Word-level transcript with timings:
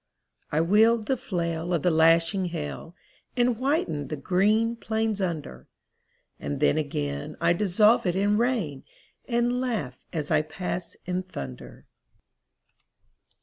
I 0.51 0.61
wield 0.61 1.05
the 1.05 1.15
flail 1.15 1.75
of 1.75 1.83
the 1.83 1.91
lashing 1.91 2.45
hail. 2.45 2.95
And 3.37 3.59
whiten 3.59 4.07
the 4.07 4.15
green 4.15 4.75
plains 4.75 5.21
under; 5.21 5.67
And 6.39 6.59
then 6.59 6.75
again 6.79 7.35
I 7.39 7.53
dissolve 7.53 8.07
it 8.07 8.15
in 8.15 8.39
rain. 8.39 8.83
And 9.29 9.61
laugh 9.61 10.03
as 10.11 10.31
I 10.31 10.41
pass 10.41 10.97
in 11.05 11.21
thunder. 11.21 11.85